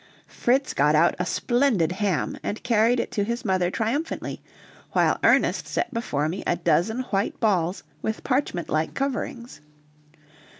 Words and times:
Fritz 0.25 0.73
got 0.73 0.95
out 0.95 1.13
a 1.19 1.27
splendid 1.27 1.91
ham 1.91 2.35
and 2.41 2.63
carried 2.63 2.99
it 2.99 3.11
to 3.11 3.23
his 3.23 3.45
mother 3.45 3.69
triumphantly, 3.69 4.41
while 4.93 5.19
Ernest 5.23 5.67
set 5.67 5.93
before 5.93 6.27
me 6.27 6.43
a 6.47 6.55
dozen 6.55 7.01
white 7.11 7.39
balls 7.39 7.83
with 8.01 8.23
parchment 8.23 8.67
like 8.67 8.95
coverings. 8.95 9.61